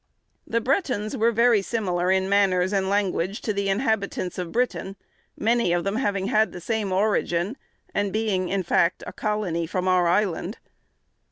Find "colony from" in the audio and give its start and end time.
9.13-9.87